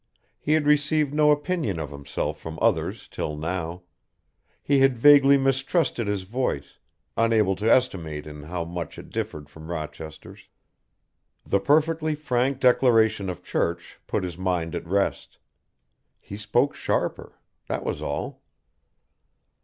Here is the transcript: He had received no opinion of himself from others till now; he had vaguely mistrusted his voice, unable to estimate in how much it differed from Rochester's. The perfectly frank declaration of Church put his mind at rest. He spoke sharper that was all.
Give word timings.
He 0.39 0.53
had 0.53 0.65
received 0.65 1.13
no 1.13 1.29
opinion 1.29 1.79
of 1.79 1.91
himself 1.91 2.39
from 2.39 2.57
others 2.59 3.07
till 3.07 3.37
now; 3.37 3.83
he 4.63 4.79
had 4.79 4.97
vaguely 4.97 5.37
mistrusted 5.37 6.07
his 6.07 6.23
voice, 6.23 6.79
unable 7.15 7.55
to 7.57 7.71
estimate 7.71 8.25
in 8.25 8.41
how 8.41 8.65
much 8.65 8.97
it 8.97 9.11
differed 9.11 9.47
from 9.47 9.69
Rochester's. 9.69 10.49
The 11.45 11.59
perfectly 11.59 12.15
frank 12.15 12.59
declaration 12.59 13.29
of 13.29 13.43
Church 13.43 13.99
put 14.07 14.23
his 14.23 14.39
mind 14.39 14.73
at 14.73 14.87
rest. 14.87 15.37
He 16.19 16.35
spoke 16.35 16.73
sharper 16.73 17.39
that 17.67 17.83
was 17.83 18.01
all. 18.01 18.41